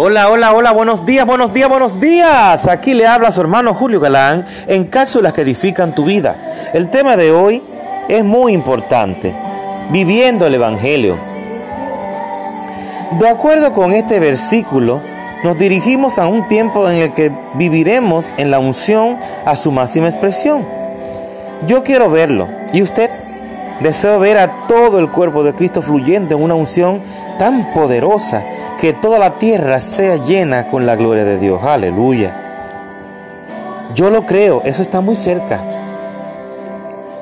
[0.00, 2.68] Hola, hola, hola, buenos días, buenos días, buenos días.
[2.68, 6.36] Aquí le habla su hermano Julio Galán en cápsulas que edifican tu vida.
[6.72, 7.64] El tema de hoy
[8.06, 9.34] es muy importante,
[9.90, 11.16] viviendo el Evangelio.
[13.18, 15.00] De acuerdo con este versículo,
[15.42, 20.06] nos dirigimos a un tiempo en el que viviremos en la unción a su máxima
[20.06, 20.64] expresión.
[21.66, 22.46] Yo quiero verlo.
[22.72, 23.10] ¿Y usted?
[23.80, 27.00] Deseo ver a todo el cuerpo de Cristo fluyendo en una unción
[27.40, 28.44] tan poderosa
[28.80, 31.62] que toda la tierra sea llena con la gloria de Dios.
[31.64, 32.32] Aleluya.
[33.94, 35.60] Yo lo creo, eso está muy cerca.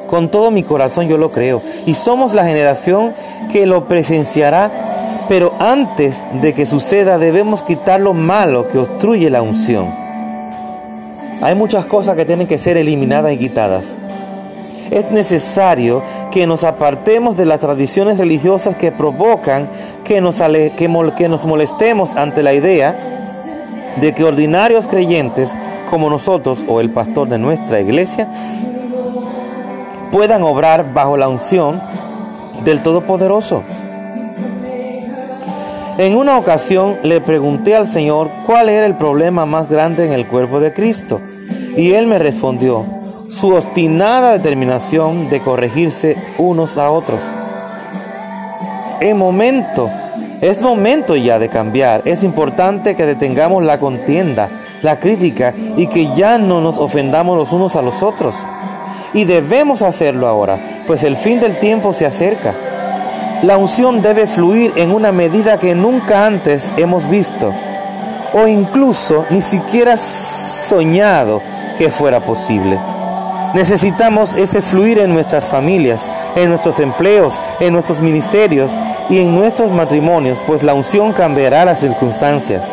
[0.08, 1.62] Con todo mi corazón yo lo creo.
[1.86, 3.12] Y somos la generación
[3.52, 4.70] que lo presenciará.
[5.28, 9.92] Pero antes de que suceda debemos quitar lo malo que obstruye la unción.
[11.42, 13.96] Hay muchas cosas que tienen que ser eliminadas y quitadas.
[14.90, 19.68] Es necesario que nos apartemos de las tradiciones religiosas que provocan
[20.06, 22.96] que nos, que nos molestemos ante la idea
[24.00, 25.54] de que ordinarios creyentes
[25.90, 28.28] como nosotros o el pastor de nuestra iglesia
[30.10, 31.80] puedan obrar bajo la unción
[32.64, 33.62] del Todopoderoso.
[35.98, 40.26] En una ocasión le pregunté al Señor cuál era el problema más grande en el
[40.26, 41.20] cuerpo de Cristo
[41.76, 42.84] y Él me respondió,
[43.30, 47.20] su obstinada determinación de corregirse unos a otros.
[49.00, 49.90] En momento,
[50.40, 52.02] es momento ya de cambiar.
[52.04, 54.48] Es importante que detengamos la contienda,
[54.82, 58.34] la crítica y que ya no nos ofendamos los unos a los otros.
[59.12, 62.54] Y debemos hacerlo ahora, pues el fin del tiempo se acerca.
[63.42, 67.52] La unción debe fluir en una medida que nunca antes hemos visto,
[68.32, 71.40] o incluso ni siquiera soñado
[71.78, 72.78] que fuera posible.
[73.56, 76.04] Necesitamos ese fluir en nuestras familias,
[76.34, 78.70] en nuestros empleos, en nuestros ministerios
[79.08, 82.70] y en nuestros matrimonios, pues la unción cambiará las circunstancias.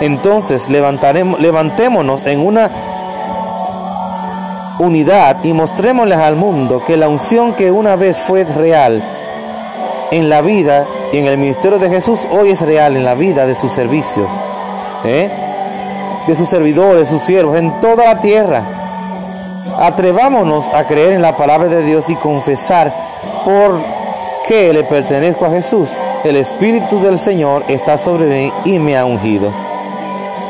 [0.00, 2.70] Entonces levantémonos en una
[4.78, 9.02] unidad y mostrémosles al mundo que la unción que una vez fue real
[10.12, 13.44] en la vida y en el ministerio de Jesús hoy es real en la vida
[13.44, 14.28] de sus servicios,
[15.04, 15.28] ¿eh?
[16.28, 18.75] de sus servidores, sus siervos, en toda la tierra.
[19.78, 22.92] Atrevámonos a creer en la palabra de Dios y confesar
[23.44, 23.78] por
[24.48, 25.88] qué le pertenezco a Jesús.
[26.24, 29.52] El Espíritu del Señor está sobre mí y me ha ungido.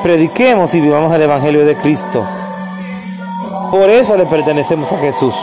[0.03, 2.25] Prediquemos y vivamos el Evangelio de Cristo.
[3.71, 5.34] Por eso le pertenecemos a Jesús.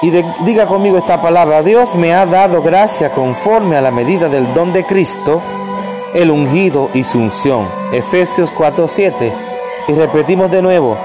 [0.00, 0.10] Y
[0.44, 4.72] diga conmigo esta palabra, Dios me ha dado gracia conforme a la medida del don
[4.72, 5.42] de Cristo,
[6.14, 7.66] el ungido y su unción.
[7.92, 9.32] Efesios 4:7.
[9.88, 10.96] Y repetimos de nuevo,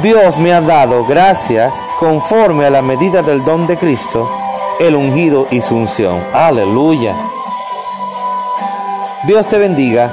[0.00, 1.70] Dios me ha dado gracia
[2.00, 4.26] conforme a la medida del don de Cristo,
[4.80, 6.18] el ungido y su unción.
[6.32, 7.14] Aleluya.
[9.24, 10.10] Dios te bendiga.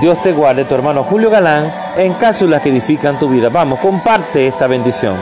[0.00, 3.48] Dios te guarde, tu hermano Julio Galán, en cápsulas que edifican tu vida.
[3.48, 5.16] Vamos, comparte esta bendición.